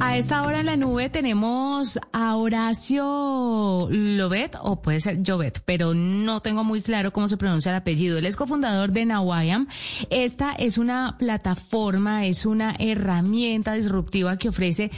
[0.00, 5.94] A esta hora en la nube tenemos a Horacio Lobet, o puede ser Jovet, pero
[5.94, 8.18] no tengo muy claro cómo se pronuncia el apellido.
[8.18, 9.68] Él es cofundador de Nawayam.
[10.10, 14.90] Esta es una plataforma, es una herramienta disruptiva que ofrece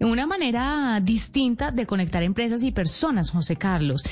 [0.00, 4.04] una manera distinta de conectar empresas y personas, José Carlos.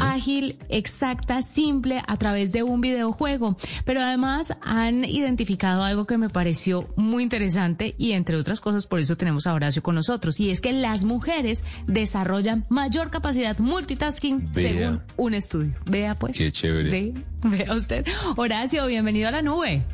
[0.00, 3.56] Ágil, exacta, simple, a través de un videojuego.
[3.84, 8.98] Pero además han identificado algo que me pareció muy interesante y entre otras cosas, por
[8.98, 14.50] eso tenemos a Horacio con nosotros y es que las mujeres desarrollan mayor capacidad multitasking
[14.52, 14.72] Vea.
[14.72, 15.74] según un estudio.
[15.86, 16.36] Vea pues.
[16.36, 16.90] Qué chévere.
[16.90, 18.04] Ve- vea usted.
[18.34, 19.84] Horacio, bienvenido a la nube.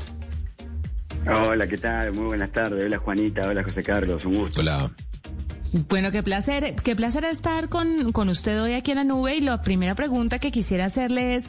[1.26, 2.12] Hola, ¿qué tal?
[2.14, 2.86] Muy buenas tardes.
[2.86, 4.60] Hola Juanita, hola José Carlos, un gusto.
[4.60, 4.90] Hola.
[5.88, 9.40] Bueno, qué placer, qué placer estar con, con usted hoy aquí en la nube y
[9.40, 11.48] la primera pregunta que quisiera hacerle es,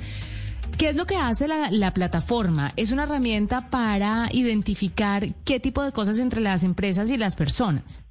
[0.78, 2.72] ¿qué es lo que hace la, la plataforma?
[2.76, 8.04] ¿Es una herramienta para identificar qué tipo de cosas entre las empresas y las personas?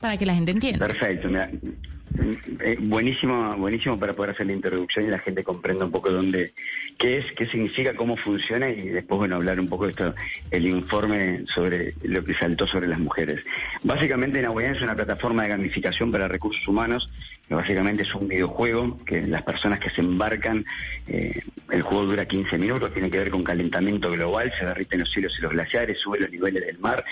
[0.00, 0.86] Para que la gente entienda.
[0.86, 1.50] Perfecto, mira,
[2.60, 6.52] eh, buenísimo, buenísimo para poder hacer la introducción y la gente comprenda un poco dónde,
[6.98, 10.14] qué es, qué significa, cómo funciona y después bueno hablar un poco de esto,
[10.50, 13.40] el informe sobre lo que saltó sobre las mujeres.
[13.84, 17.08] Básicamente Nahuayán es una plataforma de gamificación para recursos humanos,
[17.46, 20.64] que básicamente es un videojuego que las personas que se embarcan,
[21.06, 21.40] eh,
[21.70, 25.34] el juego dura 15 minutos, tiene que ver con calentamiento global, se derriten los cielos
[25.38, 27.04] y los glaciares, sube los niveles del mar.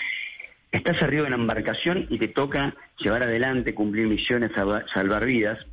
[0.71, 5.65] Estás arriba de una embarcación y te toca llevar adelante, cumplir misiones, salva- salvar vidas.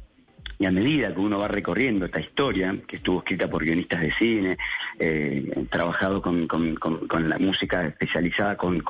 [0.59, 4.13] Y a medida que uno va recorriendo esta historia, que estuvo escrita por guionistas de
[4.15, 4.57] cine,
[4.99, 8.83] eh, trabajado con, con- con- con la música especializada, con,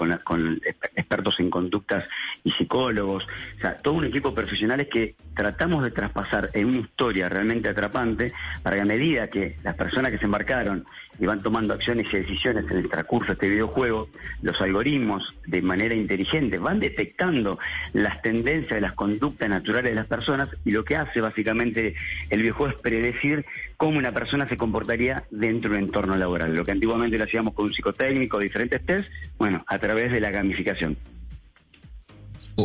[0.94, 2.04] expertos en conductas
[2.44, 3.24] y psicólogos,
[3.58, 7.68] o sea, todo un equipo de profesionales que tratamos de traspasar en una historia realmente
[7.68, 10.84] atrapante para que a medida que las personas que se embarcaron
[11.18, 14.08] y van tomando acciones y decisiones en el transcurso de este videojuego,
[14.42, 17.58] los algoritmos de manera inteligente van detectando
[17.94, 22.40] las tendencias de las conductas naturales de las personas y lo que hace básicamente el
[22.40, 23.44] videojuego es predecir
[23.76, 26.54] cómo una persona se comportaría dentro de un entorno laboral.
[26.54, 29.08] Lo que antiguamente lo hacíamos con un psicotécnico, diferentes test,
[29.38, 30.96] bueno, a través de la gamificación.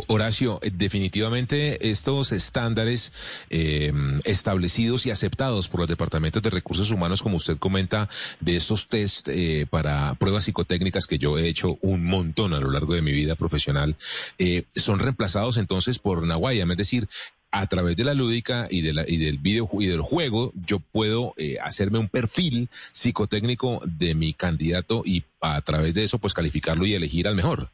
[0.08, 3.12] Horacio, eh, definitivamente estos estándares
[3.50, 3.92] eh,
[4.24, 8.08] establecidos y aceptados por los departamentos de recursos humanos, como usted comenta,
[8.40, 12.70] de estos test eh, para pruebas psicotécnicas que yo he hecho un montón a lo
[12.70, 13.96] largo de mi vida profesional,
[14.38, 17.08] eh, son reemplazados entonces por Nawayam, es decir,
[17.52, 20.80] a través de la lúdica y, de la, y del video y del juego, yo
[20.80, 26.34] puedo eh, hacerme un perfil psicotécnico de mi candidato y a través de eso, pues
[26.34, 27.70] calificarlo y elegir al mejor.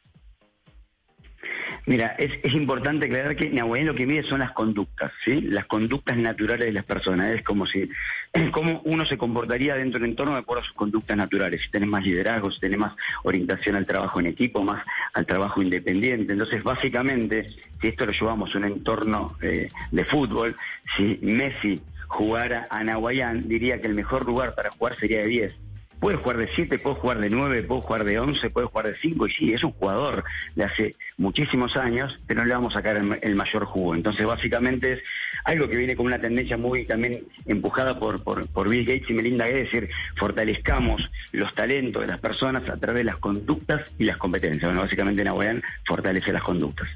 [1.89, 5.41] Mira, es, es importante aclarar que Nahuayén lo que mide son las conductas, ¿sí?
[5.41, 7.33] Las conductas naturales de las personas.
[7.33, 7.89] Es como si,
[8.51, 11.63] cómo uno se comportaría dentro del entorno de acuerdo a sus conductas naturales.
[11.63, 14.85] Si tenés más liderazgo, si tenés más orientación al trabajo en equipo, más
[15.15, 16.33] al trabajo independiente.
[16.33, 17.49] Entonces, básicamente,
[17.81, 20.55] si esto lo llevamos a un entorno eh, de fútbol,
[20.95, 25.68] si Messi jugara a Nahuayán, diría que el mejor lugar para jugar sería de 10.
[25.99, 28.97] Puede jugar de 7, puede jugar de 9, puede jugar de 11, puede jugar de
[29.01, 30.23] 5, y sí, es un jugador
[30.55, 33.95] de hace muchísimos años, pero no le vamos a sacar el, mayor jugo.
[33.95, 34.99] Entonces, básicamente es
[35.43, 39.13] algo que viene con una tendencia muy también empujada por, por, por Bill Gates y
[39.13, 41.01] Melinda Gates, es decir, fortalezcamos
[41.33, 44.63] los talentos de las personas a través de las conductas y las competencias.
[44.63, 46.87] Bueno, básicamente Nahuayán fortalece las conductas.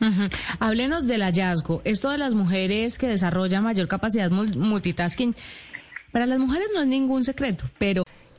[0.00, 0.28] Ujú.
[0.58, 1.82] Háblenos del hallazgo.
[1.84, 5.34] Esto de las mujeres que desarrollan mayor capacidad mul- multitasking,
[6.10, 8.02] para las mujeres no es ningún secreto, pero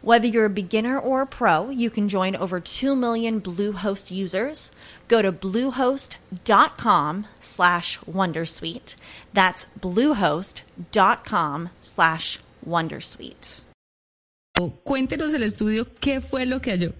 [0.00, 4.70] Whether you're a beginner or a pro, you can join over 2 million Bluehost users.
[5.08, 8.94] Go to bluehost.com slash Wondersuite.
[9.32, 13.62] That's bluehost.com slash Wondersuite.
[14.84, 16.92] Cuéntenos el estudio, ¿qué fue lo que halló?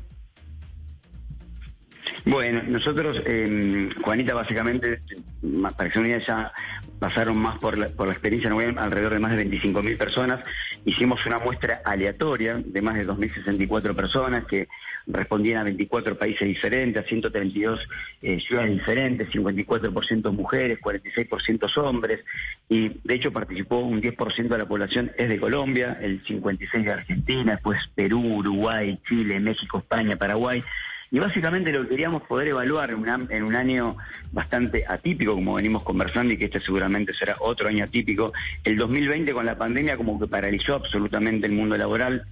[2.25, 5.01] Bueno, nosotros, eh, Juanita, básicamente,
[5.77, 6.53] para que se ya
[6.99, 10.45] pasaron más por la, por la experiencia en alrededor de más de 25.000 personas.
[10.85, 14.69] Hicimos una muestra aleatoria de más de 2.064 personas que
[15.07, 17.81] respondían a 24 países diferentes, a 132
[18.23, 22.21] eh, ciudades diferentes, 54% mujeres, 46% hombres,
[22.69, 26.93] y de hecho participó un 10% de la población es de Colombia, el 56% de
[26.93, 30.63] Argentina, después Perú, Uruguay, Chile, México, España, Paraguay.
[31.11, 33.97] Y básicamente lo que queríamos poder evaluar en, un año
[34.31, 38.33] bastante atípico, como venimos conversando, y que este seguramente será otro año atípico,
[38.65, 42.27] el 2020 con la pandemia como que paralizó absolutamente el mundo laboral,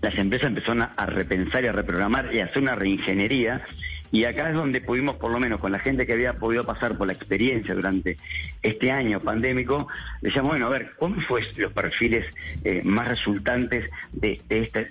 [0.00, 3.64] las empresas empezaron a repensar y a reprogramar y a hacer una reingeniería
[4.12, 6.98] y acá es donde pudimos, por lo menos con la gente que había podido pasar
[6.98, 8.16] por la experiencia durante
[8.62, 9.86] este año pandémico,
[10.20, 12.26] decíamos, bueno, a ver, ¿cómo fue los perfiles
[12.64, 14.40] eh, más resultantes de,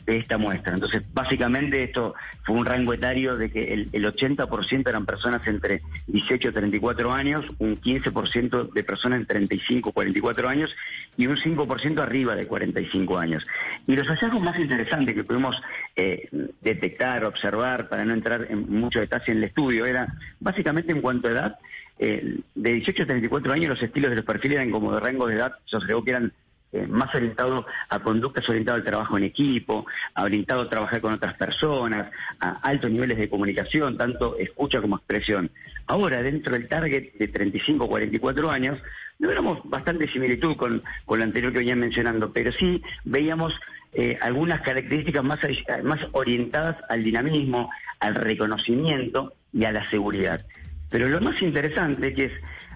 [0.08, 0.74] esta, muestra?
[0.74, 5.82] Entonces, básicamente esto fue un rango etario de que el, el 80% eran personas entre
[6.08, 10.76] 18 y 34 años, un 15% de personas entre 35 y 44 años
[11.18, 13.46] y un 5% arriba de 45 años.
[13.90, 15.60] Y los hallazgos más interesantes que pudimos
[15.96, 16.30] eh,
[16.62, 21.28] detectar, observar, para no entrar en mucho detalle en el estudio, era básicamente en cuanto
[21.28, 21.60] a edad,
[21.98, 25.26] eh, de 18 a 34 años los estilos de los perfiles eran como de rango
[25.26, 26.32] de edad, se observó que eran
[26.72, 29.86] eh, más orientados a conductas orientadas al trabajo en equipo,
[30.16, 35.50] orientado a trabajar con otras personas, a altos niveles de comunicación, tanto escucha como expresión.
[35.88, 38.80] Ahora, dentro del target de 35 o 44 años,
[39.18, 43.54] no éramos bastante similitud con, con lo anterior que venían mencionando, pero sí veíamos
[43.94, 45.40] eh, algunas características más,
[45.84, 50.46] más orientadas al dinamismo, al reconocimiento y a la seguridad.
[50.90, 52.32] Pero lo más interesante que es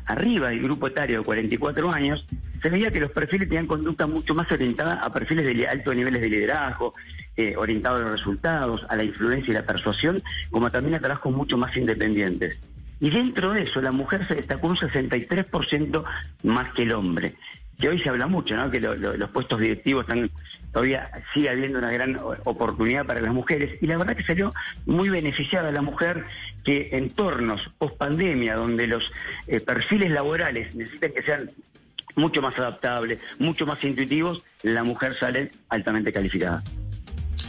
[0.05, 2.25] arriba del grupo etario de 44 años,
[2.63, 6.21] se veía que los perfiles tenían conducta mucho más orientada a perfiles de altos niveles
[6.21, 6.95] de liderazgo,
[7.35, 11.31] eh, orientados a los resultados, a la influencia y la persuasión, como también a trabajos
[11.31, 12.57] mucho más independientes.
[13.01, 16.03] Y dentro de eso, la mujer se destacó un 63%
[16.43, 17.35] más que el hombre
[17.79, 18.69] que hoy se habla mucho, ¿no?
[18.71, 20.29] que los puestos directivos están
[20.71, 24.53] todavía sigue habiendo una gran oportunidad para las mujeres y la verdad que salió
[24.85, 26.25] muy beneficiada la mujer
[26.63, 29.03] que en tornos post pandemia donde los
[29.47, 31.51] eh, perfiles laborales necesitan que sean
[32.15, 36.63] mucho más adaptables, mucho más intuitivos, la mujer sale altamente calificada.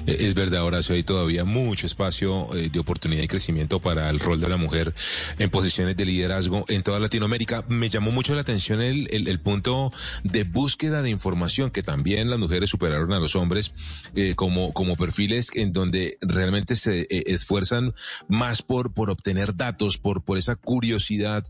[0.06, 4.20] Eh, es verdad, Horacio, hay todavía mucho espacio eh, de oportunidad y crecimiento para el
[4.20, 4.94] rol de la mujer
[5.38, 7.64] en posiciones de liderazgo en toda Latinoamérica.
[7.68, 9.92] Me llamó mucho la atención el, el, punto
[10.22, 13.72] de búsqueda de información, que también las mujeres superaron a los hombres
[14.14, 17.94] eh, como, como perfiles en donde realmente se esfuerzan
[18.28, 21.46] más por, por obtener datos, por, por esa curiosidad,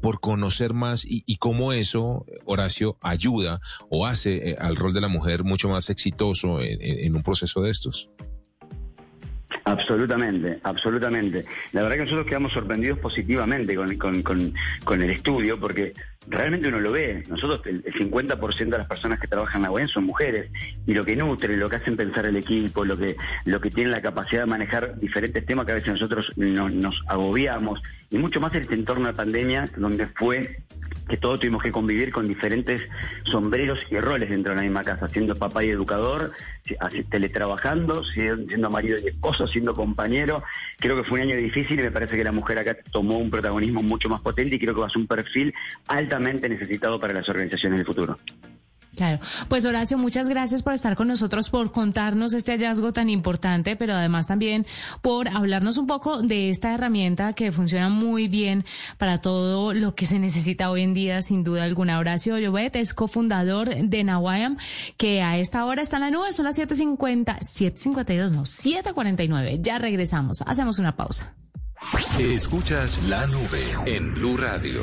[0.00, 5.08] por conocer más y, y cómo eso, Horacio, ayuda o hace al rol de la
[5.08, 7.93] mujer mucho más exitoso en, en un proceso de estos.
[9.66, 11.46] Absolutamente, absolutamente.
[11.72, 15.94] La verdad que nosotros quedamos sorprendidos positivamente con, el estudio porque
[16.28, 17.24] realmente uno lo ve.
[17.28, 20.50] Nosotros, el, 50% de las personas que trabajan en la web son mujeres
[20.86, 23.92] y lo que nutre, lo que hacen pensar el equipo, lo que, lo que tienen
[23.92, 28.54] la capacidad de manejar diferentes temas que a veces nosotros nos agobiamos y mucho más
[28.54, 30.63] en este entorno de pandemia donde fue
[31.08, 32.80] que todos tuvimos que convivir con diferentes
[33.24, 36.32] sombreros y roles dentro de la misma casa, siendo papá y educador,
[37.10, 40.42] teletrabajando, siendo marido y esposo, siendo compañero.
[40.78, 43.30] Creo que fue un año difícil y me parece que la mujer acá tomó un
[43.30, 45.54] protagonismo mucho más potente y creo que va a ser un perfil
[45.88, 48.18] altamente necesitado para las organizaciones del futuro.
[48.96, 53.76] Claro, pues Horacio, muchas gracias por estar con nosotros, por contarnos este hallazgo tan importante,
[53.76, 54.66] pero además también
[55.02, 58.64] por hablarnos un poco de esta herramienta que funciona muy bien
[58.98, 61.98] para todo lo que se necesita hoy en día, sin duda alguna.
[61.98, 64.56] Horacio Llobet es cofundador de Nawayam,
[64.96, 69.60] que a esta hora está en la nube, son las 7.50, 7.52, no, 7.49.
[69.60, 71.34] Ya regresamos, hacemos una pausa.
[72.18, 74.82] Escuchas la nube en Blue Radio.